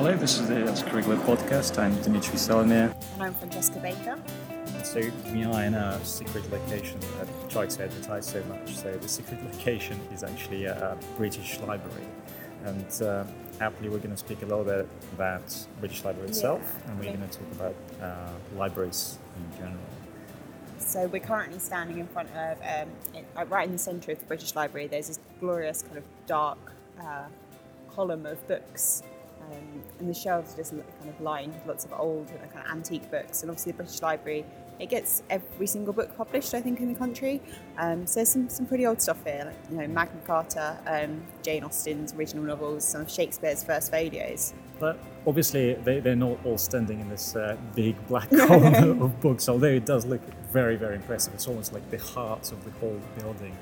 [0.00, 1.78] Hello, this is the Scriggler podcast.
[1.78, 2.94] I'm Dimitri Salomir.
[3.12, 4.18] And I'm Francesca Baker.
[4.82, 8.76] So we are in a secret location that we try to advertise so much.
[8.76, 12.06] So the secret location is actually a, British library.
[12.64, 13.24] And uh,
[13.58, 17.10] happily we're going to speak a little bit about British Library itself yeah, and we're
[17.10, 17.16] okay.
[17.18, 19.84] going to talk about uh, libraries in general.
[20.78, 22.88] So we're currently standing in front of, um,
[23.36, 26.72] uh, right in the centre of the British Library, there's this glorious kind of dark
[26.98, 27.24] uh,
[27.94, 29.02] column of books
[29.50, 32.70] um, and the shelves are just kind of lined with lots of old kind of
[32.70, 33.42] antique books.
[33.42, 34.44] And obviously, the British Library
[34.80, 37.40] it gets every single book published, I think, in the country.
[37.76, 41.22] Um, so there's some, some pretty old stuff here, like you know Magna Carta, um,
[41.42, 44.54] Jane Austen's original novels, some of Shakespeare's first folios.
[44.78, 49.50] But obviously, they, they're not all standing in this uh, big black column of books,
[49.50, 51.34] although it does look very, very impressive.
[51.34, 53.54] It's almost like the heart of the whole building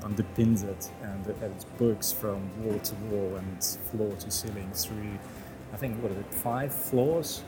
[0.00, 5.18] underpins it, and it books from wall to wall and floor to ceiling through,
[5.72, 7.42] I think, what are it, five floors?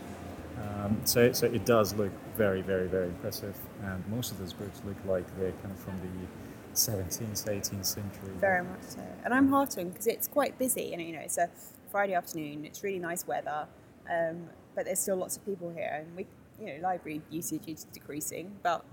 [0.59, 4.81] Um, so, so it does look very, very, very impressive, and most of those books
[4.87, 6.27] look like they're kind of from the
[6.75, 8.31] 17th, 18th century.
[8.39, 9.01] Very much so.
[9.25, 11.51] And I'm heartened because it's quite busy, and you know, it's a
[11.91, 13.67] Friday afternoon, it's really nice weather,
[14.11, 16.27] um, but there's still lots of people here, and we,
[16.61, 18.85] you know, library usage is decreasing, but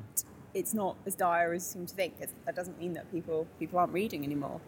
[0.53, 2.19] it's not as dire as you seem to think.
[2.19, 4.59] that doesn't mean that people people aren't reading anymore.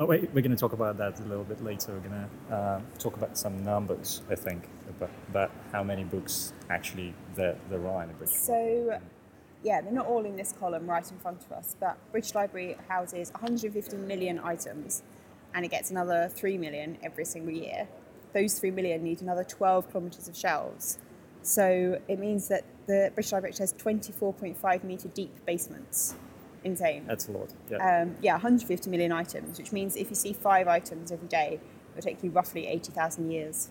[0.00, 1.92] Oh, wait, we're going to talk about that a little bit later.
[1.92, 6.52] We're going to uh, talk about some numbers, I think, about, about how many books
[6.70, 9.00] actually there, there are in the British Library.
[9.00, 9.00] So,
[9.64, 12.76] yeah, they're not all in this column right in front of us, but British Library
[12.88, 15.02] houses 150 million items
[15.52, 17.88] and it gets another 3 million every single year.
[18.34, 20.98] Those 3 million need another 12 kilometres of shelves.
[21.42, 26.16] So it means that the British Library has 24.5 metre deep basements
[26.64, 27.04] insane.
[27.06, 27.50] That's a lot.
[27.70, 28.02] Yeah.
[28.02, 31.60] Um, yeah, 150 million items, which means if you see five items every day, it
[31.94, 33.68] will take you roughly 80,000 years.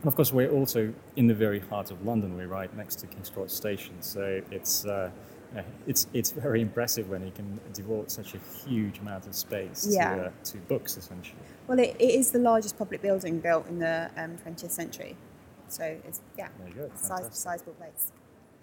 [0.00, 2.36] And of course, we're also in the very heart of London.
[2.36, 5.10] We're right next to King's Cross Station, so it's uh,
[5.86, 10.16] it's it's very impressive when you can devote such a huge amount of space yeah.
[10.16, 11.38] to, uh, to books, essentially.
[11.68, 15.14] Well, it, it is the largest public building built in the um, 20th century,
[15.68, 18.10] so it's yeah, it's a sizable place.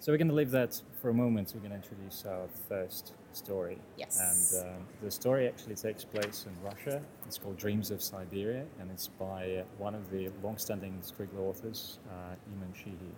[0.00, 1.52] So we're going to leave that for a moment.
[1.54, 3.76] We're going to introduce our first story.
[3.98, 4.18] Yes.
[4.56, 7.02] And um, the story actually takes place in Russia.
[7.26, 12.34] It's called Dreams of Siberia, and it's by one of the long-standing Scriggler authors, uh,
[12.56, 13.12] Iman Sheehy.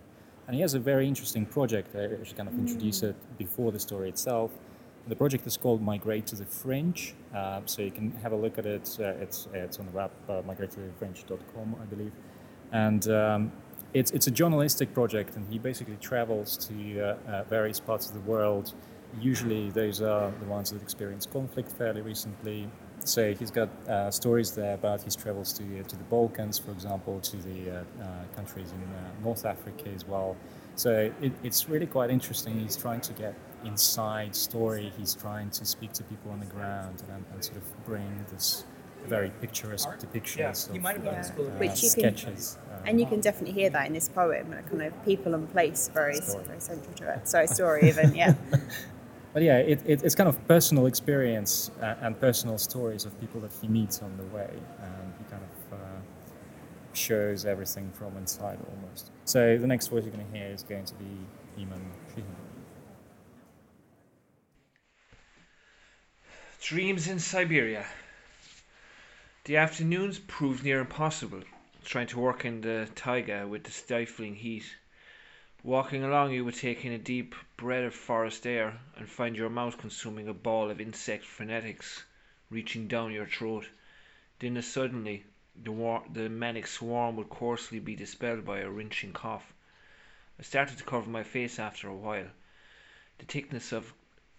[0.47, 1.95] And he has a very interesting project.
[1.95, 3.11] I should kind of introduce mm.
[3.11, 4.51] it before the story itself.
[5.07, 8.57] The project is called Migrate to the Fringe, uh, so you can have a look
[8.57, 8.97] at it.
[8.99, 12.11] Uh, it's, it's on the web, uh, migratetothe.fringe.com, I believe.
[12.73, 13.51] And um,
[13.93, 18.13] it's, it's a journalistic project, and he basically travels to uh, uh, various parts of
[18.13, 18.73] the world.
[19.19, 22.67] Usually, those are the ones that experienced conflict fairly recently.
[23.05, 27.19] So he's got uh, stories there about his travels to to the Balkans, for example,
[27.19, 27.85] to the
[28.35, 30.37] countries in North Africa as well.
[30.75, 32.59] So it, it's really quite interesting.
[32.59, 34.91] He's trying to get inside story.
[34.97, 38.65] He's trying to speak to people on the ground and, and sort of bring this
[39.07, 42.57] very picturesque depictions yeah, of, uh, Which you sketches.
[42.77, 45.89] Can, and you can definitely hear that in this poem, kind of people and place
[45.93, 47.27] very, very central to it.
[47.27, 48.33] Sorry, story even, yeah.
[49.33, 53.39] but yeah, it, it, it's kind of personal experience uh, and personal stories of people
[53.41, 54.49] that he meets on the way.
[54.81, 55.77] And he kind of uh,
[56.93, 59.11] shows everything from inside almost.
[59.25, 61.05] So the next voice you're going to hear is going to be
[61.57, 61.81] Iman
[62.13, 62.25] Sheehy.
[66.61, 67.85] Dreams in Siberia.
[69.45, 71.43] The afternoons proved near impossible,
[71.83, 74.77] trying to work in the taiga with the stifling heat.
[75.63, 79.49] Walking along you would take in a deep breath of forest air and find your
[79.49, 82.03] mouth consuming a ball of insect frenetics
[82.49, 83.67] reaching down your throat.
[84.39, 85.25] Then suddenly
[85.61, 89.51] the, the manic swarm would coarsely be dispelled by a wrenching cough.
[90.39, 92.29] I started to cover my face after a while.
[93.17, 93.93] The thickness of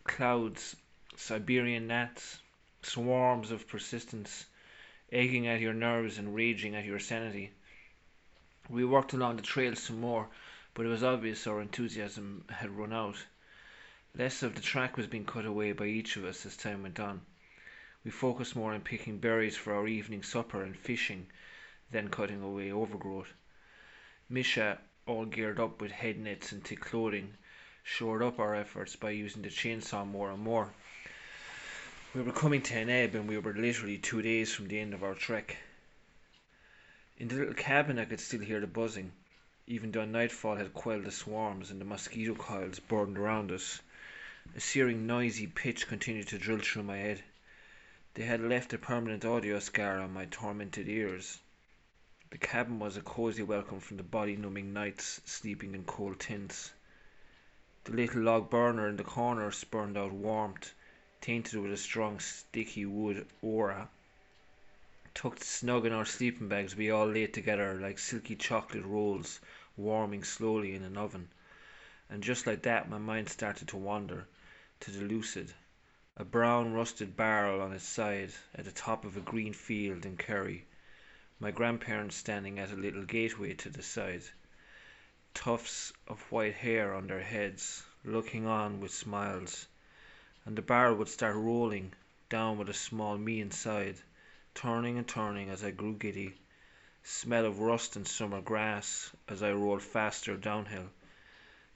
[0.04, 0.76] clouds,
[1.14, 2.38] Siberian gnats,
[2.81, 4.47] swarms of persistence
[5.14, 7.52] aching at your nerves and raging at your sanity.
[8.69, 10.28] We worked along the trail some more,
[10.75, 13.25] but it was obvious our enthusiasm had run out.
[14.16, 16.99] Less of the track was being cut away by each of us as time went
[16.99, 17.20] on.
[18.05, 21.28] We focused more on picking berries for our evening supper and fishing
[21.93, 23.32] than cutting away overgrowth.
[24.28, 27.34] Misha, all geared up with head nets and thick clothing,
[27.84, 30.75] shored up our efforts by using the chainsaw more and more.
[32.14, 34.94] We were coming to an ebb and we were literally two days from the end
[34.94, 35.56] of our trek.
[37.19, 39.11] In the little cabin I could still hear the buzzing,
[39.66, 43.81] even though nightfall had quelled the swarms and the mosquito coils burned around us.
[44.55, 47.25] A searing noisy pitch continued to drill through my head.
[48.14, 51.40] They had left a permanent audio scar on my tormented ears.
[52.31, 56.72] The cabin was a cosy welcome from the body numbing nights sleeping in cold tents.
[57.82, 60.72] The little log burner in the corner spurned out warmth,
[61.25, 63.88] tainted with a strong sticky wood aura.
[65.15, 69.41] Tucked snug in our sleeping bags, we all lay together like silky chocolate rolls
[69.75, 71.26] warming slowly in an oven.
[72.11, 74.26] And just like that, my mind started to wander,
[74.81, 75.50] to the lucid.
[76.19, 80.19] A brown rusted barrel on its side, at the top of a green field in
[80.19, 80.67] Kerry.
[81.41, 84.25] My grandparents standing at a little gateway to the side.
[85.32, 89.67] Tufts of white hair on their heads, looking on with smiles.
[90.46, 91.94] And the barrel would start rolling,
[92.29, 93.96] down with a small me inside,
[94.55, 96.35] turning and turning as I grew giddy.
[97.02, 100.91] Smell of rust and summer grass as I rolled faster downhill.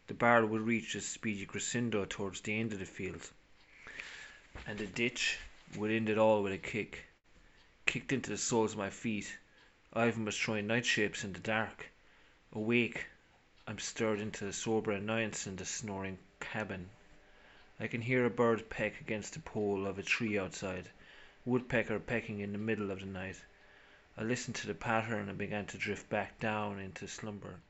[0.07, 3.31] The barrel would reach a speedy crescendo towards the end of the field.
[4.67, 5.39] And the ditch
[5.77, 7.07] would end it all with a kick.
[7.87, 9.37] Kicked into the soles of my feet.
[9.95, 11.87] Ivan was throwing night shapes in the dark.
[12.53, 13.07] Awake,
[13.67, 16.91] I'm stirred into sober annoyance in the snoring cabin.
[17.81, 20.89] I can hear a bird peck against the pole of a tree outside,
[21.45, 23.37] woodpecker pecking in the middle of the night.
[24.17, 27.61] I listened to the pattern and began to drift back down into slumber.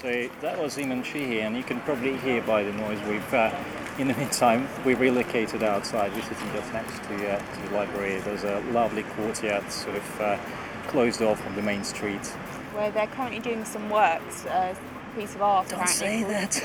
[0.00, 3.32] So that was Iman Sheehy, and you can probably hear by the noise we've.
[3.32, 3.54] Uh,
[3.98, 6.12] in the meantime, we relocated outside.
[6.12, 8.18] We're sitting just next to, uh, to the library.
[8.18, 10.38] There's a lovely courtyard, sort of uh,
[10.88, 12.26] closed off from the main street.
[12.74, 14.74] Where they're currently doing some works, a
[15.16, 15.68] piece of art.
[15.68, 16.60] Don't say that.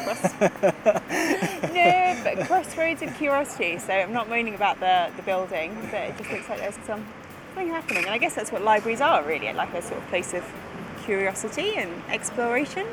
[1.73, 3.79] no, but Crossroads of Curiosity.
[3.79, 7.05] So I'm not moaning about the, the building, but it just looks like there's some
[7.57, 8.05] something happening.
[8.05, 10.45] And I guess that's what libraries are really, like a sort of place of
[11.03, 12.85] curiosity and exploration.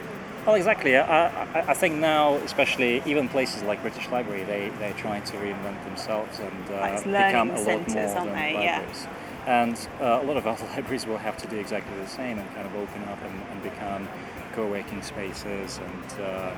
[0.47, 0.97] Well, exactly.
[0.97, 5.37] I, I, I, think now, especially even places like British Library, they, they're trying to
[5.39, 8.55] reinvent themselves and uh, become a lot more than they?
[8.55, 9.07] libraries.
[9.07, 9.11] Yeah.
[9.47, 12.55] And uh, a lot of other libraries will have to do exactly the same and
[12.55, 14.09] kind of open up and, and become
[14.55, 16.55] co-working spaces and uh,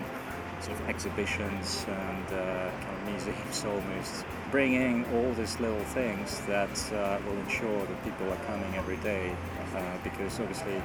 [0.60, 4.24] sort of exhibitions and uh, kind of museums almost.
[4.50, 9.34] Bringing all these little things that uh, will ensure that people are coming every day
[9.74, 10.80] uh, because obviously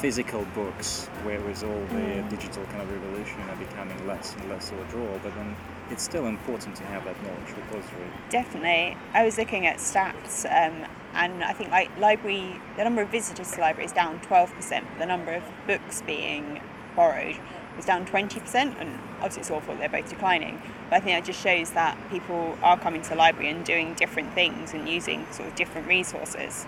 [0.00, 4.78] physical books, whereas all the digital kind of revolution are becoming less and less of
[4.78, 5.56] a draw, but then
[5.90, 8.08] it's still important to have that knowledge repository.
[8.30, 8.96] Definitely.
[9.14, 13.52] I was looking at stats, um, and I think like library, the number of visitors
[13.52, 16.60] to libraries down 12%, the number of books being
[16.94, 17.36] borrowed
[17.76, 20.60] was down 20%, and obviously it's awful they're both declining.
[20.88, 23.94] But I think that just shows that people are coming to the library and doing
[23.94, 26.66] different things and using sort of different resources.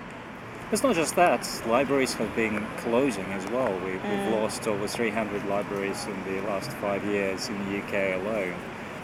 [0.70, 3.72] It's not just that, libraries have been closing as well.
[3.80, 4.32] We, have mm.
[4.32, 8.54] lost over 300 libraries in the last five years in the UK alone.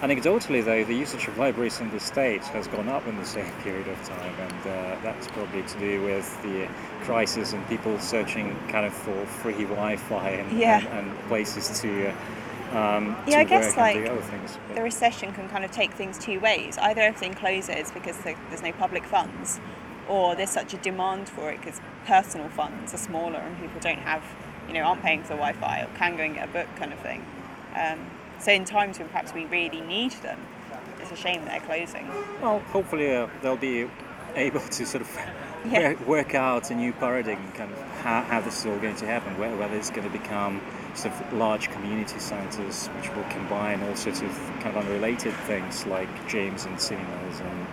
[0.02, 3.50] Anecdotally, though, the usage of libraries in the States has gone up in the same
[3.62, 6.68] period of time, and uh, that's probably to do with the
[7.04, 10.80] crisis and people searching kind of for free Wi Fi and, yeah.
[10.80, 12.08] and, and, places to.
[12.08, 12.14] Uh,
[12.76, 14.04] um, yeah, I guess like
[14.74, 16.76] the recession can kind of take things two ways.
[16.76, 19.60] Either everything closes because there's no public funds,
[20.08, 23.98] or there's such a demand for it because personal funds are smaller and people don't
[23.98, 24.22] have,
[24.68, 26.98] you know, aren't paying for Wi-Fi or can go and get a book kind of
[27.00, 27.24] thing.
[27.74, 27.98] Um,
[28.38, 30.38] so in times when perhaps we really need them,
[31.00, 32.08] it's a shame they're closing.
[32.40, 33.88] Well, hopefully uh, they'll be
[34.34, 35.18] able to sort of
[35.66, 35.88] yeah.
[35.88, 39.06] work, work, out a new paradigm, kind of how, how this is all going to
[39.06, 40.60] happen, whether, whether it's going to become
[40.94, 45.84] sort of large community centres which will combine all sorts of kind of unrelated things
[45.86, 47.66] like gyms and cinemas and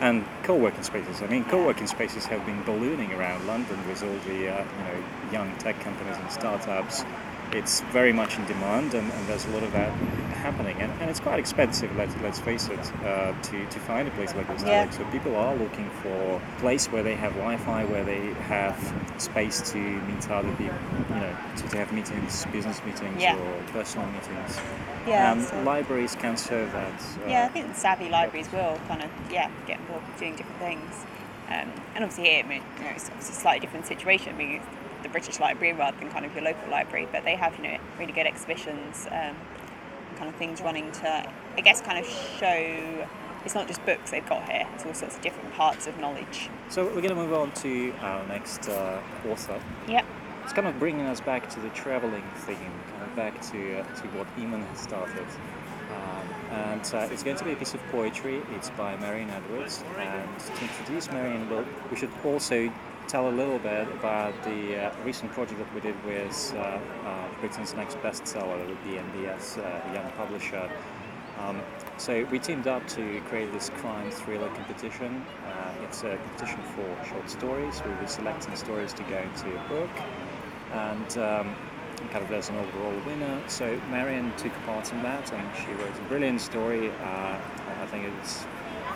[0.00, 1.22] and co-working spaces.
[1.22, 5.04] I mean, co-working spaces have been ballooning around London with all the uh, you know
[5.32, 7.04] young tech companies and startups
[7.52, 9.92] it's very much in demand and, and, there's a lot of that
[10.36, 14.10] happening and, and it's quite expensive let, let's face it uh, to, to find a
[14.12, 14.88] place like this yeah.
[14.90, 18.76] so people are looking for a place where they have Wi-Fi where they have
[19.18, 20.78] space to meet other people
[21.10, 23.36] you know to, to have meetings business meetings yeah.
[23.36, 24.58] or personal meetings
[25.06, 29.02] yeah, um, so libraries can serve that uh, yeah I think savvy libraries will kind
[29.02, 31.04] of yeah get involved with doing different things
[31.48, 34.62] um, and obviously here you know, it's obviously a slightly different situation I mean,
[35.06, 37.06] the British Library rather than kind of your local library.
[37.10, 39.36] But they have you know really good exhibitions, um,
[40.16, 42.06] kind of things running to I guess kind of
[42.38, 43.06] show.
[43.44, 46.50] It's not just books they've got here; it's all sorts of different parts of knowledge.
[46.68, 49.60] So we're going to move on to our next uh, author.
[49.86, 50.04] Yep.
[50.42, 53.82] It's kind of bringing us back to the traveling theme, kind of back to uh,
[53.82, 55.26] to what Iman has started.
[55.90, 58.42] Um, and uh, it's going to be a piece of poetry.
[58.54, 59.84] It's by Marion Edwards.
[59.98, 62.72] And to introduce Marion, well, we should also
[63.06, 67.28] tell a little bit about the uh, recent project that we did with uh, uh,
[67.40, 70.68] Britain's next bestseller, the BNBS, uh, young publisher.
[71.40, 71.60] Um,
[71.98, 75.24] So we teamed up to create this crime thriller competition.
[75.46, 77.82] Uh, it's a competition for short stories.
[77.84, 79.90] We were selecting stories to go into a book,
[80.72, 81.56] and um,
[82.10, 83.40] kind of there's an overall winner.
[83.48, 86.90] So Marion took part in that, and she wrote a brilliant story.
[87.00, 88.44] I think it's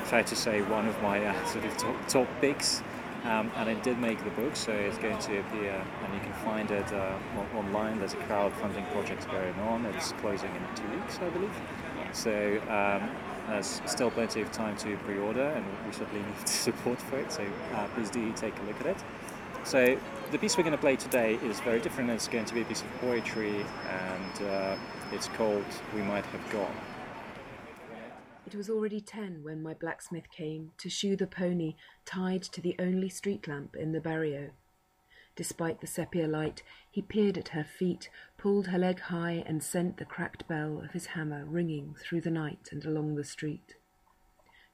[0.04, 2.82] fair to say one of my uh, sort of top, top picks.
[3.24, 6.32] Um, and it did make the book, so it's going to appear, and you can
[6.44, 7.18] find it uh,
[7.54, 7.98] online.
[7.98, 9.84] There's a crowdfunding project going on.
[9.86, 11.54] It's closing in two weeks, I believe.
[12.12, 13.10] So um,
[13.48, 17.30] there's still plenty of time to pre-order, and we certainly need support for it.
[17.30, 19.04] So uh, please do take a look at it.
[19.64, 19.98] So
[20.30, 22.08] the piece we're going to play today is very different.
[22.10, 24.76] It's going to be a piece of poetry, and uh,
[25.12, 26.74] it's called "We Might Have Gone."
[28.52, 32.74] It was already ten when my blacksmith came to shoe the pony tied to the
[32.80, 34.50] only street lamp in the barrio.
[35.36, 39.98] Despite the sepia light, he peered at her feet, pulled her leg high, and sent
[39.98, 43.76] the cracked bell of his hammer ringing through the night and along the street.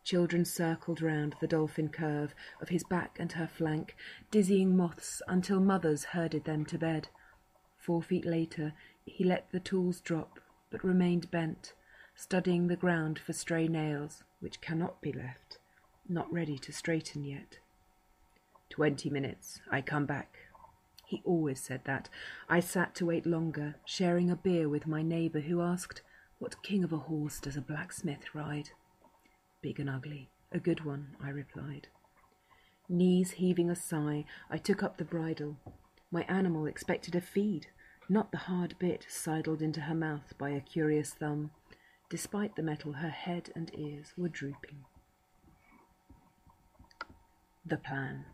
[0.05, 3.95] Children circled round the dolphin curve of his back and her flank,
[4.31, 7.09] dizzying moths until mothers herded them to bed.
[7.77, 8.73] Four feet later,
[9.05, 10.41] he let the tools drop,
[10.71, 11.75] but remained bent,
[12.17, 15.59] studying the ground for stray nails, which cannot be left,
[16.09, 17.59] not ready to straighten yet.
[18.71, 20.39] Twenty minutes, I come back.
[21.05, 22.09] He always said that.
[22.49, 26.03] I sat to wait longer, sharing a beer with my neighbour, who asked,
[26.39, 28.71] What king of a horse does a blacksmith ride?
[29.61, 31.89] Big and ugly, a good one, I replied.
[32.89, 35.59] Knees heaving a sigh, I took up the bridle.
[36.11, 37.67] My animal expected a feed,
[38.09, 41.51] not the hard bit sidled into her mouth by a curious thumb.
[42.09, 44.85] Despite the metal, her head and ears were drooping.
[47.65, 48.27] The plan.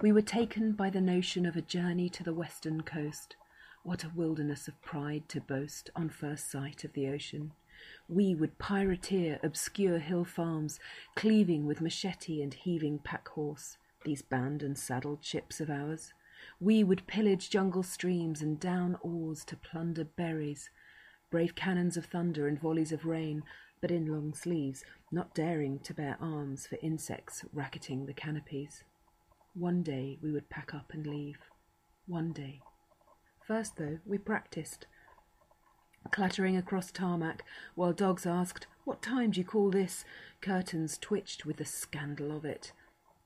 [0.00, 3.34] We were taken by the notion of a journey to the western coast.
[3.82, 7.52] What a wilderness of pride to boast on first sight of the ocean.
[8.08, 10.78] We would pirateer obscure hill farms,
[11.16, 16.12] cleaving with machete and heaving pack horse, these band and saddled ships of ours.
[16.60, 20.70] We would pillage jungle streams and down oars to plunder berries,
[21.32, 23.42] brave cannons of thunder and volleys of rain,
[23.80, 28.84] but in long sleeves, not daring to bear arms for insects racketing the canopies.
[29.54, 31.38] One day we would pack up and leave.
[32.06, 32.60] One day.
[33.46, 34.86] First, though, we practiced.
[36.10, 40.04] Clattering across tarmac, while dogs asked, What time do you call this?
[40.42, 42.72] Curtains twitched with the scandal of it.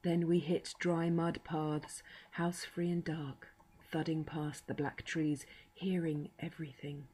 [0.03, 3.49] Then we hit dry mud paths, house free and dark,
[3.91, 5.45] thudding past the black trees,
[5.75, 7.09] hearing everything.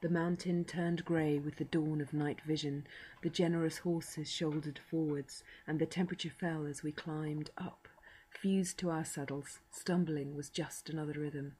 [0.00, 2.86] The mountain turned grey with the dawn of night vision.
[3.22, 7.88] The generous horses shouldered forwards, and the temperature fell as we climbed up.
[8.30, 11.56] Fused to our saddles, stumbling was just another rhythm.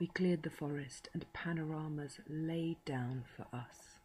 [0.00, 4.00] We cleared the forest, and panoramas laid down for us.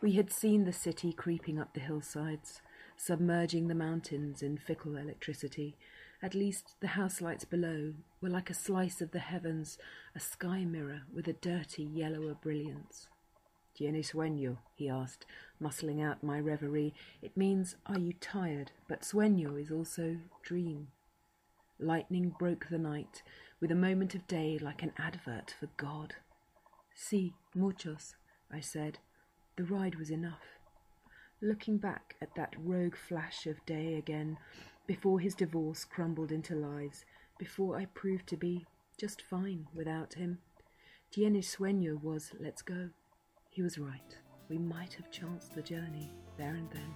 [0.00, 2.62] We had seen the city creeping up the hillsides,
[2.96, 5.76] submerging the mountains in fickle electricity,
[6.22, 9.78] at least the house lights below were like a slice of the heavens,
[10.14, 13.08] a sky mirror with a dirty yellower brilliance.
[13.78, 14.58] Tienes sueño?
[14.74, 15.26] he asked,
[15.62, 16.94] muscling out my reverie.
[17.20, 18.72] It means, are you tired?
[18.88, 20.88] But sueño is also dream.
[21.78, 23.22] Lightning broke the night,
[23.60, 26.14] with a moment of day like an advert for God.
[26.94, 28.14] Si, muchos,
[28.50, 28.98] I said.
[29.56, 30.58] The ride was enough.
[31.42, 34.38] Looking back at that rogue flash of day again,
[34.86, 37.04] before his divorce crumbled into lies,
[37.38, 38.64] before I proved to be
[38.98, 40.38] just fine without him.
[41.12, 42.90] Tienes sueño was let's go.
[43.50, 44.16] He was right.
[44.48, 46.94] We might have chanced the journey there and then.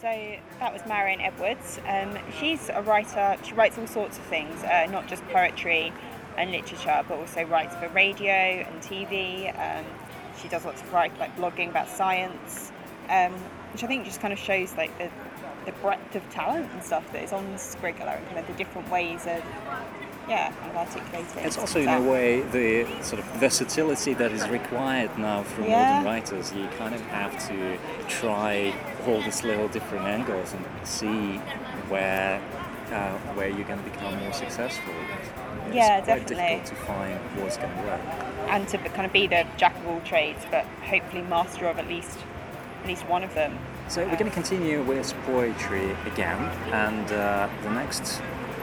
[0.00, 1.80] So that was Marion Edwards.
[1.86, 3.36] Um, she's a writer.
[3.44, 5.92] She writes all sorts of things, uh, not just poetry
[6.36, 9.48] and literature, but also writes for radio and TV.
[9.58, 9.84] Um,
[10.40, 12.72] she does lots of writing, like blogging about science,
[13.08, 13.32] um,
[13.72, 15.10] which I think just kind of shows like the
[15.64, 18.90] the breadth of talent and stuff that is on Scriggler and kind of the different
[18.90, 19.42] ways of
[20.28, 21.44] yeah, kind of articulating.
[21.44, 25.94] It's also in a way the sort of versatility that is required now from yeah.
[25.94, 26.52] modern writers.
[26.52, 27.78] You kind of have to
[28.08, 28.74] try
[29.06, 31.38] all these little different angles and see
[31.88, 32.40] where
[32.92, 34.92] uh, where you're going to become more successful.
[35.66, 36.36] It's yeah, quite definitely.
[36.36, 38.00] difficult to find what's going to work.
[38.48, 41.88] And to kind of be the jack of all trades, but hopefully master of at
[41.88, 42.18] least
[42.82, 43.58] at least one of them.
[43.88, 46.38] So we're going to continue with poetry again,
[46.72, 48.22] and uh, the next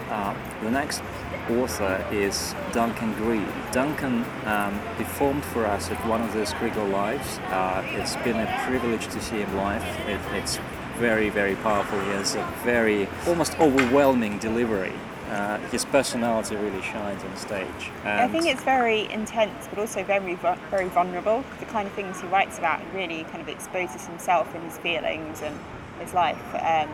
[0.09, 1.03] uh, the next
[1.51, 3.47] author is Duncan Green.
[3.71, 7.37] Duncan um, performed for us at one of the Scriggler Lives.
[7.49, 9.83] Uh, it's been a privilege to see him live.
[10.07, 10.57] It, it's
[10.97, 11.99] very very powerful.
[11.99, 14.93] He has a very almost overwhelming delivery.
[15.29, 17.91] Uh, his personality really shines on stage.
[18.03, 21.43] I think it's very intense, but also very very vulnerable.
[21.59, 25.41] The kind of things he writes about really kind of exposes himself and his feelings
[25.41, 25.57] and
[25.99, 26.41] his life.
[26.55, 26.89] Um,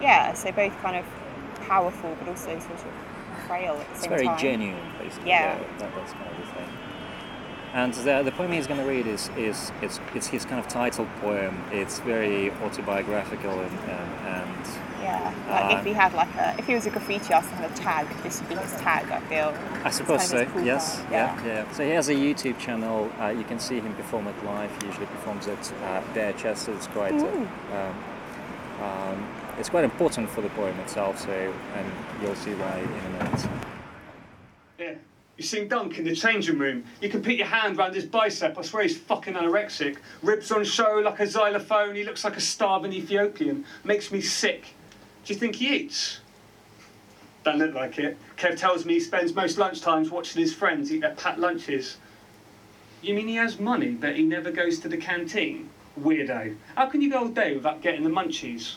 [0.00, 1.04] yeah, so both kind of
[1.66, 2.92] powerful, but also sort of
[3.46, 5.28] frail at the it's same very genuine, basically.
[5.28, 5.58] Yeah.
[5.78, 6.68] that, that's kind of the thing.
[7.74, 10.68] And the, the poem he's going to read is, is it's, it's his kind of
[10.68, 11.60] title poem.
[11.72, 14.66] It's very autobiographical and, and, and
[15.02, 17.72] Yeah, like if he had like a, if he was a graffiti artist and had
[17.72, 19.10] a tag, this would be his tag.
[19.10, 19.52] I feel.
[19.82, 20.46] I suppose so.
[20.46, 21.00] cool yes.
[21.00, 21.44] part, Yeah.
[21.44, 21.72] yeah.
[21.72, 23.10] So he has a YouTube channel.
[23.20, 24.70] Uh, you can see him perform at live.
[24.80, 26.68] He usually performs at uh, Bare Chest.
[26.68, 27.14] It's quite.
[27.14, 28.04] Uh, um,
[28.80, 29.28] um,
[29.58, 31.18] it's quite important for the poem itself.
[31.20, 33.73] So, and you'll see why in a minute.
[35.36, 36.84] You seen Dunk in the changing room?
[37.00, 38.56] You can put your hand round his bicep.
[38.56, 39.96] I swear he's fucking anorexic.
[40.22, 41.96] Ribs on show like a xylophone.
[41.96, 43.64] He looks like a starving Ethiopian.
[43.82, 44.74] Makes me sick.
[45.24, 46.20] Do you think he eats?
[47.42, 48.16] Don't look like it.
[48.36, 51.96] Kev tells me he spends most lunchtimes watching his friends eat their pat lunches.
[53.02, 55.68] You mean he has money, but he never goes to the canteen?
[56.00, 56.56] Weirdo.
[56.76, 58.76] How can you go all day without getting the munchies?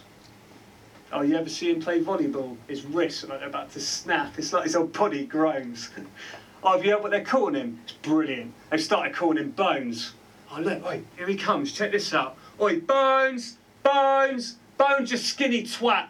[1.13, 2.57] Oh, you ever see him play volleyball?
[2.67, 4.37] His wrists are like about to snap.
[4.37, 5.91] It's like his whole body groans.
[6.63, 7.79] oh, have you heard what they're calling him?
[7.83, 8.53] It's brilliant.
[8.69, 10.13] They've started calling him Bones.
[10.51, 11.71] Oh, look, wait, here he comes.
[11.71, 12.37] Check this out.
[12.61, 13.57] Oi, Bones!
[13.83, 14.55] Bones!
[14.77, 16.07] Bones, you skinny twat!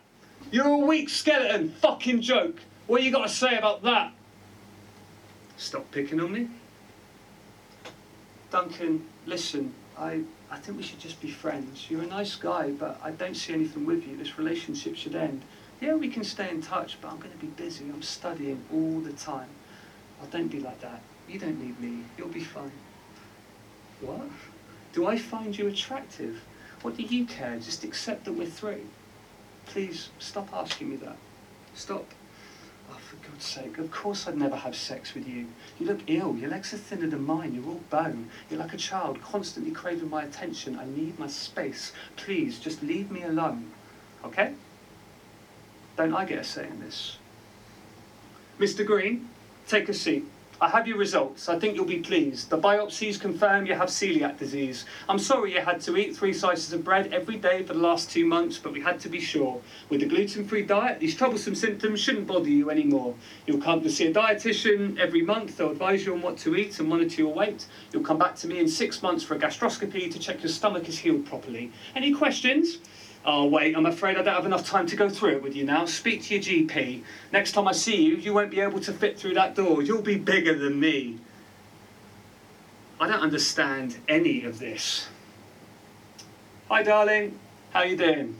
[0.51, 1.69] You're a weak skeleton.
[1.81, 2.59] Fucking joke.
[2.87, 4.13] What you got to say about that?
[5.57, 6.47] Stop picking on me.
[8.49, 11.87] Duncan, listen, I, I think we should just be friends.
[11.89, 14.15] You're a nice guy, but I don't see anything with you.
[14.15, 15.41] This relationship should end.
[15.81, 17.85] Yeah, we can stay in touch, but I'm going to be busy.
[17.89, 19.49] I'm studying all the time.
[20.21, 21.01] Oh, don't be like that.
[21.27, 22.03] You don't need me.
[22.17, 22.71] You'll be fine.
[24.01, 24.29] What?
[24.93, 26.41] Do I find you attractive?
[26.81, 27.57] What do you care?
[27.57, 28.85] Just accept that we're through.
[29.65, 31.17] Please stop asking me that.
[31.75, 32.05] Stop.
[32.89, 35.47] Oh, for God's sake, of course I'd never have sex with you.
[35.77, 38.29] You look ill, your legs are thinner than mine, you're all bone.
[38.49, 40.79] You're like a child, constantly craving my attention.
[40.79, 41.91] I need my space.
[42.15, 43.71] Please, just leave me alone.
[44.23, 44.53] Okay?
[45.97, 47.17] Don't I get a say in this?
[48.59, 48.85] Mr.
[48.85, 49.29] Green,
[49.67, 50.25] take a seat.
[50.59, 51.49] I have your results.
[51.49, 52.49] I think you'll be pleased.
[52.49, 54.85] The biopsies confirm you have celiac disease.
[55.07, 58.09] I'm sorry you had to eat three slices of bread every day for the last
[58.09, 59.61] two months, but we had to be sure.
[59.89, 63.13] With a gluten-free diet, these troublesome symptoms shouldn't bother you anymore.
[63.45, 65.57] You'll come to see a dietitian every month.
[65.57, 67.67] They'll advise you on what to eat and monitor your weight.
[67.93, 70.89] You'll come back to me in six months for a gastroscopy to check your stomach
[70.89, 71.71] is healed properly.
[71.95, 72.79] Any questions?
[73.29, 75.65] Oh, wait, I'm afraid I don't have enough time to go through it with you
[75.65, 75.83] now.
[75.83, 77.03] Speak to your GP.
[77.33, 79.83] Next time I see you, you won't be able to fit through that door.
[79.83, 81.17] You'll be bigger than me.
[83.01, 85.09] I don't understand any of this.
[86.69, 87.37] Hi, darling.
[87.71, 88.37] How you doing?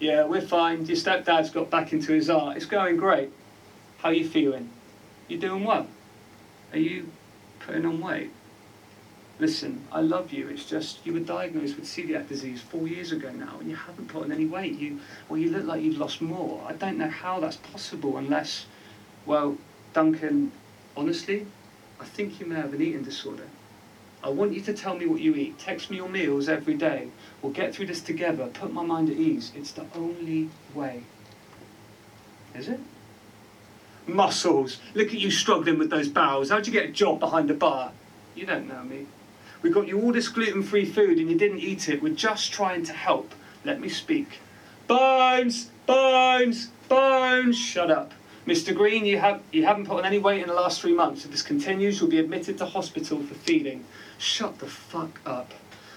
[0.00, 0.84] Yeah, we're fine.
[0.84, 2.58] Your stepdad's got back into his art.
[2.58, 3.30] It's going great.
[3.98, 4.68] How you feeling?
[5.28, 5.86] You doing well?
[6.74, 7.10] Are you
[7.60, 8.30] putting on weight?
[9.38, 10.48] Listen, I love you.
[10.48, 14.08] It's just you were diagnosed with celiac disease four years ago now, and you haven't
[14.08, 14.78] put on any weight.
[14.78, 16.64] You, well, you look like you've lost more.
[16.66, 18.64] I don't know how that's possible unless,
[19.26, 19.58] well,
[19.92, 20.52] Duncan,
[20.96, 21.46] honestly,
[22.00, 23.46] I think you may have an eating disorder.
[24.24, 25.58] I want you to tell me what you eat.
[25.58, 27.08] Text me your meals every day.
[27.42, 28.46] We'll get through this together.
[28.46, 29.52] Put my mind at ease.
[29.54, 31.02] It's the only way.
[32.54, 32.80] Is it?
[34.06, 34.78] Muscles.
[34.94, 36.48] Look at you struggling with those bowels.
[36.48, 37.92] How'd you get a job behind the bar?
[38.34, 39.06] You don't know me.
[39.62, 42.02] We got you all this gluten-free food and you didn't eat it.
[42.02, 43.34] We're just trying to help.
[43.64, 44.40] Let me speak.
[44.86, 47.58] Bones, Bones, Bones.
[47.58, 48.12] Shut up,
[48.46, 48.74] Mr.
[48.74, 49.04] Green.
[49.04, 51.24] You have you haven't put on any weight in the last three months.
[51.24, 53.84] If this continues, you'll be admitted to hospital for feeding.
[54.18, 55.52] Shut the fuck up.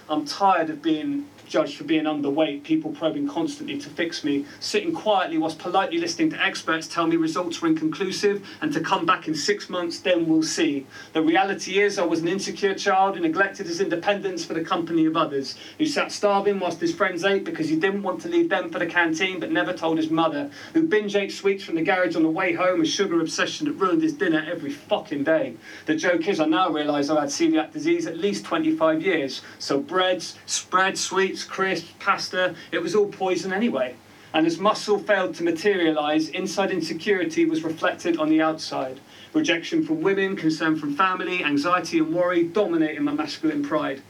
[0.08, 4.94] I'm tired of being judged for being underweight, people probing constantly to fix me, sitting
[4.94, 9.26] quietly whilst politely listening to experts tell me results were inconclusive, and to come back
[9.26, 10.86] in six months, then we'll see.
[11.12, 15.06] The reality is, I was an insecure child who neglected his independence for the company
[15.06, 18.48] of others, who sat starving whilst his friends ate because he didn't want to leave
[18.48, 21.82] them for the canteen but never told his mother, who binge ate sweets from the
[21.82, 25.56] garage on the way home, a sugar obsession that ruined his dinner every fucking day.
[25.86, 29.80] The joke is, I now realise I've had celiac disease at least 25 years, so
[29.80, 33.96] breads, spread, sweets, crisps, pasta, it was all poison anyway.
[34.32, 39.00] And as muscle failed to materialise, inside insecurity was reflected on the outside.
[39.32, 44.02] Rejection from women, concern from family, anxiety and worry dominating my masculine pride.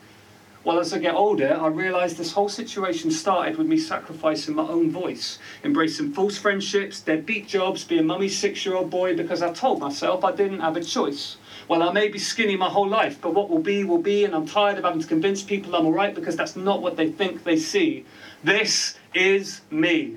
[0.63, 4.69] Well, as I get older, I realise this whole situation started with me sacrificing my
[4.69, 9.55] own voice, embracing false friendships, deadbeat jobs, being mummy's six year old boy because I
[9.55, 11.39] told myself I didn't have a choice.
[11.71, 14.35] Well, I may be skinny my whole life, but what will be, will be, and
[14.35, 17.45] I'm tired of having to convince people I'm alright because that's not what they think
[17.45, 18.05] they see.
[18.43, 20.17] This is me.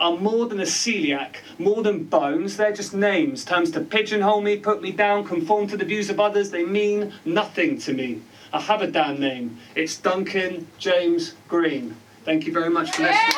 [0.00, 2.56] I'm more than a celiac, more than bones.
[2.56, 6.18] They're just names, terms to pigeonhole me, put me down, conform to the views of
[6.18, 6.50] others.
[6.50, 8.22] They mean nothing to me.
[8.52, 9.58] I have a damn name.
[9.76, 11.94] It's Duncan James Green.
[12.24, 13.36] Thank you very much for listening.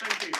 [0.00, 0.32] Thank you.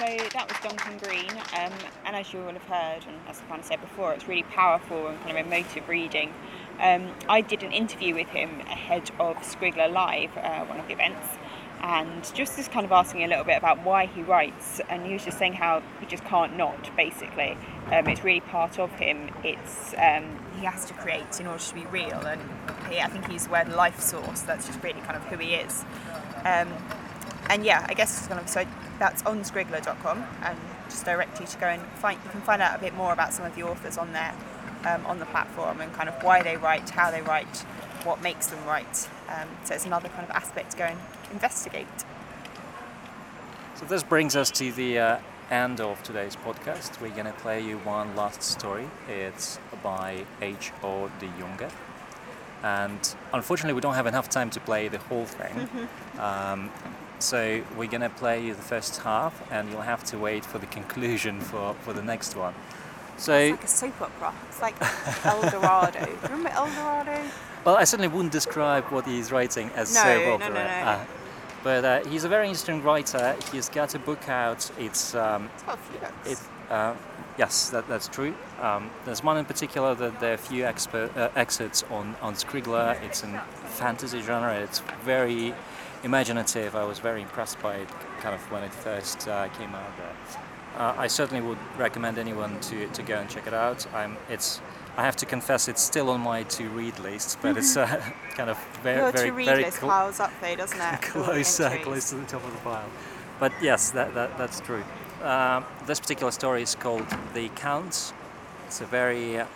[0.00, 1.72] So that was Duncan Green, um,
[2.06, 4.44] and as you all have heard, and as I kind of said before, it's really
[4.44, 6.32] powerful and kind of emotive reading.
[6.80, 10.94] Um, I did an interview with him ahead of Scriggler Live, uh, one of the
[10.94, 11.28] events,
[11.82, 15.12] and just was kind of asking a little bit about why he writes, and he
[15.12, 17.58] was just saying how he just can't not, basically.
[17.92, 19.30] Um, it's really part of him.
[19.44, 22.40] It's um, he has to create in order to be real, and
[22.88, 24.40] he, I think he's where the life source.
[24.40, 25.84] That's just really kind of who he is.
[27.50, 28.64] Um, and yeah, I guess it's kind of so
[28.98, 30.58] that's on scriggler.com and
[30.88, 33.32] just direct you to go and find you can find out a bit more about
[33.32, 34.34] some of the authors on there
[34.84, 37.58] um, on the platform and kind of why they write, how they write,
[38.04, 39.08] what makes them write.
[39.28, 40.98] Um, so it's another kind of aspect to go and
[41.32, 41.86] investigate.
[43.74, 45.18] So this brings us to the uh,
[45.50, 47.00] end of today's podcast.
[47.00, 48.88] We're gonna play you one last story.
[49.08, 50.72] It's by H.
[50.82, 51.10] O.
[51.18, 51.70] de Jonge.
[52.62, 55.68] And unfortunately, we don't have enough time to play the whole thing.
[56.18, 56.70] um,
[57.20, 60.66] so we're gonna play you the first half, and you'll have to wait for the
[60.66, 62.54] conclusion for, for the next one.
[63.16, 64.34] So, It's like a soap opera.
[64.48, 64.76] It's like
[65.24, 66.08] Eldorado.
[66.22, 67.22] Remember Eldorado?
[67.64, 70.48] well, I certainly wouldn't describe what he's writing as No, soap opera.
[70.48, 70.60] no, no.
[70.90, 71.04] Uh,
[71.62, 73.36] but uh, he's a very interesting writer.
[73.52, 74.70] He's got a book out.
[74.78, 76.32] It's um, It's got a few.
[76.32, 76.38] It,
[76.70, 76.94] uh,
[77.36, 78.34] yes, that, that's true.
[78.62, 82.32] Um, there's one in particular that there are a few exper- uh, excerpts on, on
[82.34, 82.96] Scriggler.
[83.02, 84.54] It's in fantasy genre.
[84.54, 85.52] It's very
[86.02, 86.74] imaginative.
[86.74, 87.88] I was very impressed by it
[88.20, 90.14] kind of when it first uh, came out there.
[90.76, 93.86] Uh, I certainly would recommend anyone to, to go and check it out.
[93.92, 94.60] I'm, it's,
[94.96, 97.86] I have to confess, it's still on my to-read list, but it's uh,
[98.30, 101.02] kind of very, Your very, to read very list cl- piles up though, doesn't it?
[101.02, 102.88] Close, uh, close to the top of the pile.
[103.38, 104.84] But yes, that, that, that's true.
[105.22, 108.12] Um, this particular story is called The Counts.
[108.66, 109.46] It's a very uh,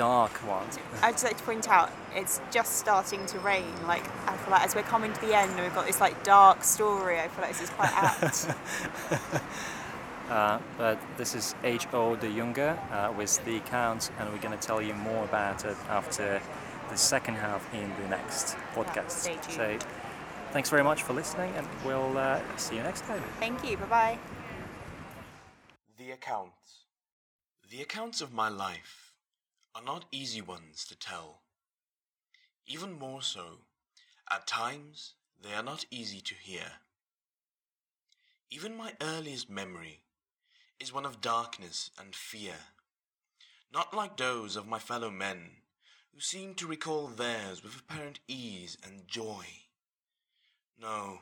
[0.00, 0.66] dark one.
[1.02, 3.70] I'd just like to point out it's just starting to rain.
[3.86, 6.24] Like I feel like as we're coming to the end and we've got this like
[6.24, 8.48] dark story, I feel like this is quite apt.
[10.30, 12.14] Uh, but this is H.O.
[12.14, 15.76] de Jonge uh, with The Counts, and we're going to tell you more about it
[15.88, 16.40] after
[16.88, 19.10] the second half in the next podcast.
[19.10, 19.76] stay So
[20.52, 23.20] thanks very much for listening, and we'll uh, see you next time.
[23.40, 23.76] Thank you.
[23.76, 24.18] Bye bye.
[25.98, 26.86] The accounts.
[27.68, 29.09] The accounts of my life
[29.74, 31.42] are not easy ones to tell.
[32.66, 33.62] Even more so,
[34.30, 36.72] at times they are not easy to hear.
[38.50, 40.00] Even my earliest memory
[40.78, 42.54] is one of darkness and fear,
[43.72, 45.50] not like those of my fellow men
[46.12, 49.44] who seem to recall theirs with apparent ease and joy.
[50.78, 51.20] No,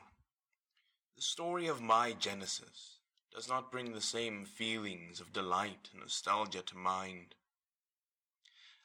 [1.15, 2.99] the story of my Genesis
[3.33, 7.35] does not bring the same feelings of delight and nostalgia to mind.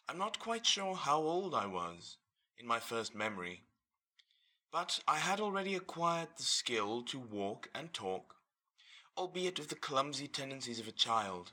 [0.07, 2.19] I'm not quite sure how old I was
[2.59, 3.63] in my first memory,
[4.71, 8.37] but I had already acquired the skill to walk and talk,
[9.17, 11.53] albeit with the clumsy tendencies of a child.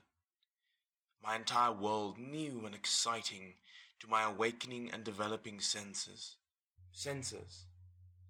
[1.23, 3.53] My entire world new and exciting
[4.01, 6.35] to my awakening and developing senses.
[6.91, 7.67] Senses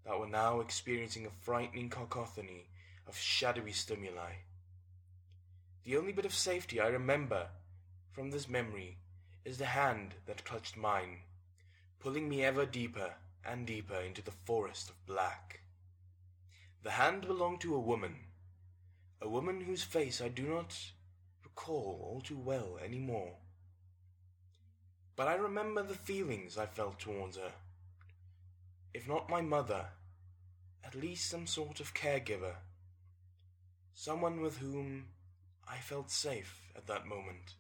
[0.05, 2.67] that were now experiencing a frightening cacophony
[3.07, 4.33] of shadowy stimuli.
[5.83, 7.47] The only bit of safety I remember
[8.11, 8.99] from this memory
[9.43, 11.19] is the hand that clutched mine,
[11.99, 13.13] pulling me ever deeper
[13.45, 15.61] and deeper into the forest of black.
[16.83, 18.15] The hand belonged to a woman,
[19.21, 20.75] a woman whose face I do not
[21.43, 23.35] recall all too well any more.
[25.15, 27.51] But I remember the feelings I felt towards her.
[28.93, 29.87] If not my mother,
[30.83, 32.55] at least some sort of caregiver,
[33.93, 35.05] someone with whom
[35.67, 37.55] I felt safe at that moment.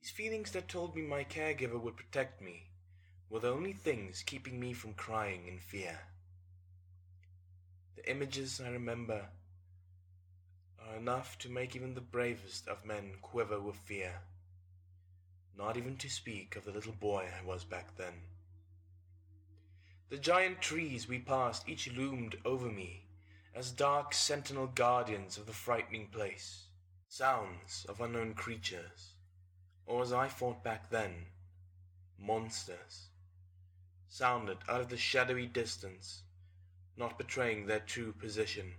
[0.00, 2.70] These feelings that told me my caregiver would protect me
[3.28, 6.00] were the only things keeping me from crying in fear.
[7.96, 9.28] The images I remember
[10.78, 14.22] are enough to make even the bravest of men quiver with fear,
[15.56, 18.22] not even to speak of the little boy I was back then.
[20.08, 23.04] The giant trees we passed each loomed over me
[23.54, 26.64] as dark sentinel guardians of the frightening place,
[27.08, 29.14] sounds of unknown creatures,
[29.90, 31.26] or as I thought back then,
[32.16, 33.08] monsters,
[34.08, 36.22] sounded out of the shadowy distance,
[36.96, 38.74] not betraying their true position.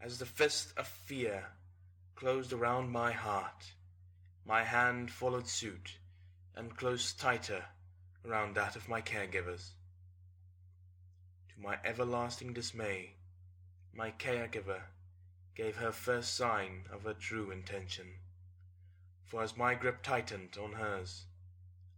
[0.00, 1.46] As the fist of fear
[2.14, 3.72] closed around my heart,
[4.46, 5.98] my hand followed suit
[6.54, 7.64] and closed tighter
[8.24, 9.70] around that of my caregivers.
[11.48, 13.14] To my everlasting dismay,
[13.92, 14.82] my caregiver
[15.56, 18.06] gave her first sign of her true intention.
[19.26, 21.26] For as my grip tightened on hers,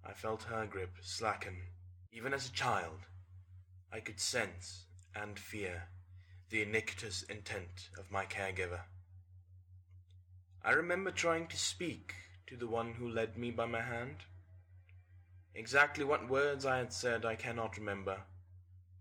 [0.05, 1.63] I felt her grip slacken.
[2.13, 3.01] Even as a child,
[3.93, 5.89] I could sense and fear
[6.49, 8.83] the iniquitous intent of my caregiver.
[10.63, 12.15] I remember trying to speak
[12.47, 14.25] to the one who led me by my hand.
[15.55, 18.23] Exactly what words I had said I cannot remember,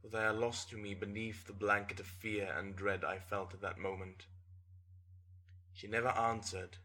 [0.01, 3.53] for they are lost to me beneath the blanket of fear and dread I felt
[3.53, 4.25] at that moment.
[5.73, 6.77] She never answered,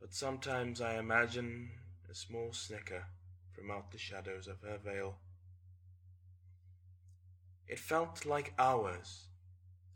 [0.00, 1.70] but sometimes I imagine
[2.10, 3.04] a small snicker
[3.52, 5.16] from out the shadows of her veil.
[7.68, 9.26] It felt like hours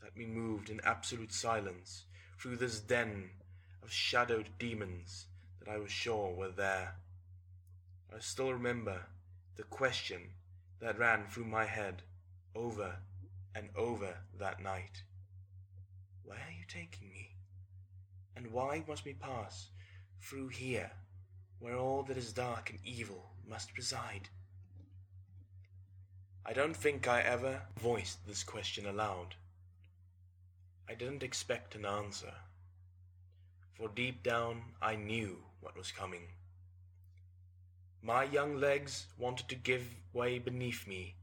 [0.03, 2.05] that we moved in absolute silence
[2.39, 3.31] through this den
[3.83, 5.27] of shadowed demons
[5.59, 6.97] that I was sure were there.
[8.15, 9.07] I still remember
[9.57, 10.21] the question
[10.81, 12.03] that ran through my head
[12.55, 12.97] over
[13.55, 15.03] and over that night.
[16.25, 17.35] Where are you taking me?
[18.37, 19.69] And why must we pass
[20.21, 20.91] through here,
[21.59, 24.29] where all that is dark and evil must reside?
[26.47, 29.35] I don't think I ever voiced this question aloud.
[30.89, 32.35] I didn't expect an answer,
[33.73, 36.29] for deep down I knew what was coming.
[38.03, 41.15] My young legs wanted to give way beneath me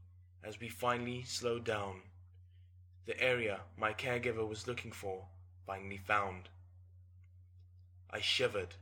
[0.42, 2.02] as we finally slowed down.
[3.06, 5.26] The area my caregiver was looking for
[5.64, 6.48] finally found.
[8.10, 8.74] I shivered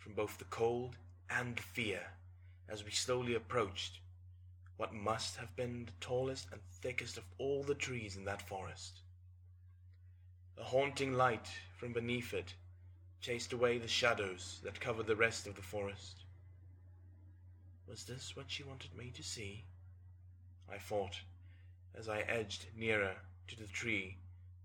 [0.00, 0.96] from both the cold
[1.30, 2.00] and the fear
[2.68, 4.00] as we slowly approached
[4.76, 9.02] what must have been the tallest and thickest of all the trees in that forest.
[10.58, 12.54] A haunting light from beneath it
[13.20, 16.24] chased away the shadows that covered the rest of the forest.
[17.86, 19.64] Was this what she wanted me to see?
[20.72, 21.20] I thought,
[21.94, 23.16] as I edged nearer
[23.48, 24.16] to the tree,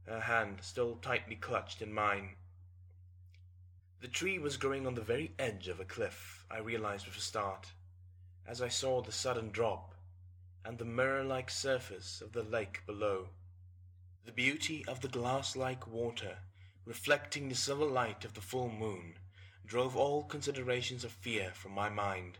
[0.07, 2.35] her hand still tightly clutched in mine.
[4.05, 7.21] The tree was growing on the very edge of a cliff, I realized with a
[7.21, 7.73] start,
[8.45, 9.95] as I saw the sudden drop
[10.63, 13.29] and the mirror-like surface of the lake below.
[14.23, 16.37] The beauty of the glass-like water,
[16.85, 19.15] reflecting the silver light of the full moon,
[19.65, 22.37] drove all considerations of fear from my mind,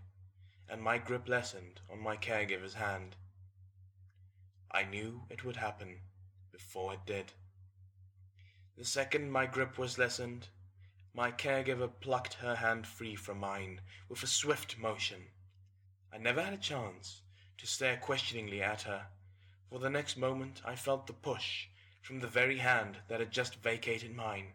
[0.70, 3.16] and my grip lessened on my caregiver's hand.
[4.70, 6.02] I knew it would happen
[6.52, 7.34] before it did.
[8.78, 10.50] The second my grip was lessened,
[11.16, 15.28] my caregiver plucked her hand free from mine with a swift motion.
[16.14, 17.22] I never had a chance
[17.58, 19.08] to stare questioningly at her,
[19.70, 21.68] for the next moment I felt the push
[22.02, 24.54] from the very hand that had just vacated mine.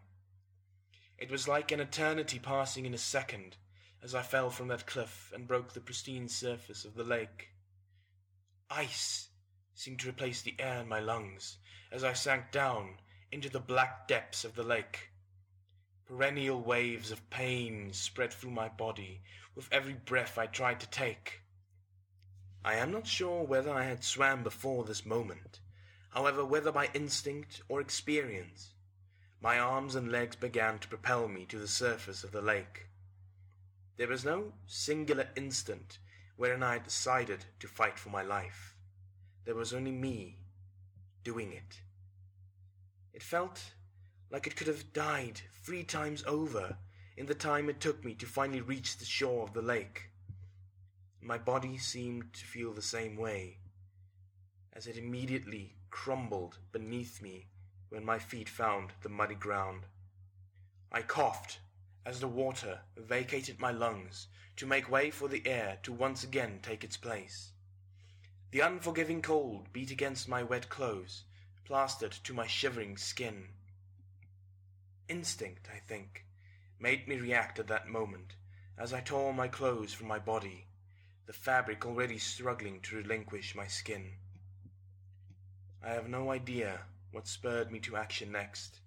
[1.17, 3.57] It was like an eternity passing in a second
[4.03, 7.49] as I fell from that cliff and broke the pristine surface of the lake.
[8.69, 9.29] Ice
[9.73, 11.57] seemed to replace the air in my lungs
[11.91, 12.99] as I sank down
[13.31, 15.10] into the black depths of the lake.
[16.11, 19.21] Perennial waves of pain spread through my body
[19.55, 21.39] with every breath I tried to take.
[22.65, 25.61] I am not sure whether I had swam before this moment,
[26.09, 28.73] however, whether by instinct or experience,
[29.39, 32.87] my arms and legs began to propel me to the surface of the lake.
[33.95, 35.97] There was no singular instant
[36.35, 38.75] wherein I decided to fight for my life.
[39.45, 40.39] There was only me
[41.23, 41.79] doing it.
[43.13, 43.71] It felt
[44.31, 46.77] like it could have died three times over
[47.17, 50.09] in the time it took me to finally reach the shore of the lake.
[51.21, 53.57] My body seemed to feel the same way,
[54.73, 57.49] as it immediately crumbled beneath me
[57.89, 59.81] when my feet found the muddy ground.
[60.91, 61.59] I coughed
[62.05, 66.59] as the water vacated my lungs to make way for the air to once again
[66.63, 67.51] take its place.
[68.51, 71.23] The unforgiving cold beat against my wet clothes,
[71.65, 73.49] plastered to my shivering skin.
[75.11, 76.25] Instinct, I think,
[76.79, 78.35] made me react at that moment
[78.77, 80.67] as I tore my clothes from my body
[81.25, 84.13] the fabric already struggling to relinquish my skin.
[85.83, 88.79] I have no idea what spurred me to action next.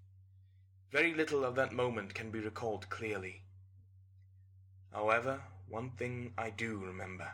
[0.90, 3.42] Very little of that moment can be recalled clearly.
[4.94, 7.32] However, one thing I do remember.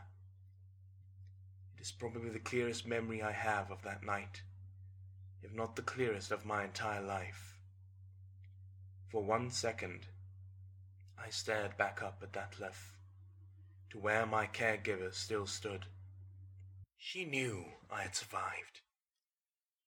[1.76, 4.42] It is probably the clearest memory I have of that night,
[5.44, 7.60] if not the clearest of my entire life.
[9.11, 10.07] For one second,
[11.18, 12.96] I stared back up at that cliff
[13.90, 15.87] to where my caregiver still stood.
[16.96, 18.83] She knew I had survived.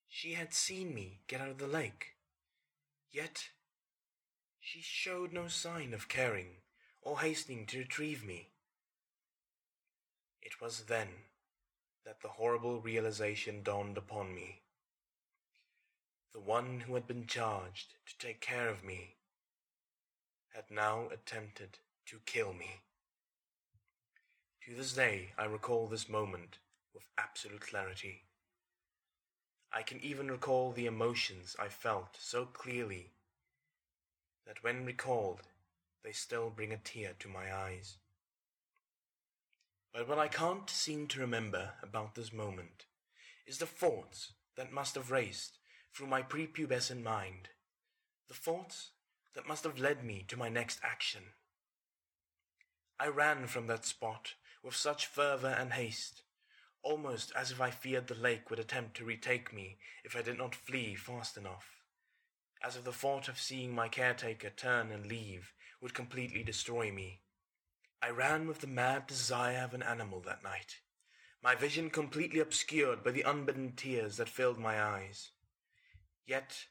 [0.10, 2.18] She had seen me get out of the lake.
[3.12, 3.50] Yet,
[4.60, 6.58] she showed no sign of caring
[7.02, 8.50] or hastening to retrieve me.
[10.42, 11.08] It was then
[12.06, 14.63] that the horrible realization dawned upon me.
[16.34, 19.18] The one who had been charged to take care of me
[20.54, 22.82] had now attempted to kill me.
[24.66, 26.58] To this day, I recall this moment
[26.94, 28.24] with absolute clarity.
[29.72, 33.12] I can even recall the emotions I felt so clearly
[34.46, 35.42] that when recalled,
[36.04, 37.98] they still bring a tear to my eyes.
[39.94, 42.86] But what I can't seem to remember about this moment
[43.46, 45.60] is the thoughts that must have raced
[45.94, 47.50] through my prepubescent mind,
[48.28, 48.92] the thoughts
[49.36, 51.24] that must have led me to my next action.
[53.00, 56.24] I ran from that spot with such fervor and haste,
[56.82, 60.38] almost as if I feared the lake would attempt to retake me if I did
[60.38, 61.84] not flee fast enough,
[62.64, 67.22] as if the thought of seeing my caretaker turn and leave would completely destroy me.
[68.02, 70.78] I ran with the mad desire of an animal that night,
[71.44, 75.32] my vision completely obscured by the unbidden tears that filled my eyes.
[76.26, 76.68] Yet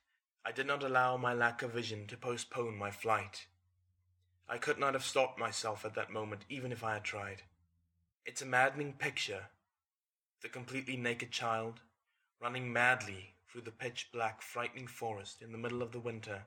[0.46, 3.46] I did not allow my lack of vision to postpone my flight.
[4.48, 7.42] I could not have stopped myself at that moment, even if I had tried.
[8.24, 9.48] It's a maddening picture.
[10.40, 11.80] The completely naked child,
[12.40, 16.46] running madly through the pitch black, frightening forest in the middle of the winter,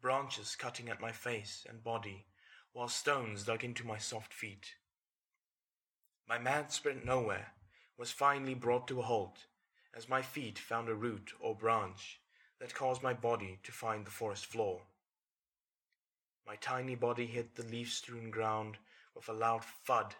[0.00, 2.26] branches cutting at my face and body,
[2.72, 4.76] while stones dug into my soft feet.
[6.26, 7.52] My mad sprint nowhere
[7.98, 9.46] was finally brought to a halt
[9.94, 12.19] as my feet found a root or branch
[12.60, 14.82] that caused my body to find the forest floor.
[16.46, 18.76] My tiny body hit the leaf strewn ground
[19.14, 20.14] with a loud thud,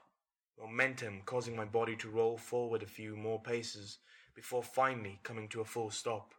[0.59, 3.98] momentum causing my body to roll forward a few more paces
[4.35, 6.35] before finally coming to a full stop.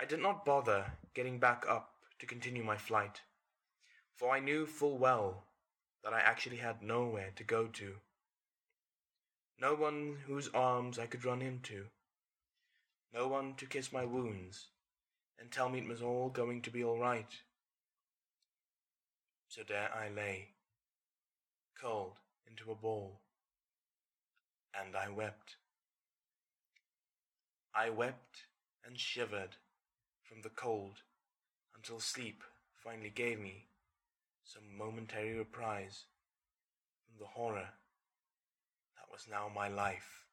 [0.00, 3.20] I did not bother getting back up to continue my flight,
[4.14, 5.44] for I knew full well
[6.04, 7.94] that I actually had nowhere to go to.
[9.58, 11.86] No one whose arms I could run into
[13.12, 14.66] no one to kiss my wounds
[15.38, 17.34] and tell me it was all going to be all right.
[19.48, 20.50] So there I lay,
[21.80, 22.18] curled
[22.48, 23.20] into a ball,
[24.80, 25.56] and I wept.
[27.74, 28.44] I wept
[28.84, 29.56] and shivered
[30.22, 31.02] from the cold
[31.74, 32.42] until sleep
[32.76, 33.66] finally gave me
[34.44, 36.04] some momentary reprise
[37.06, 37.68] from the horror
[38.96, 40.24] that was now my life.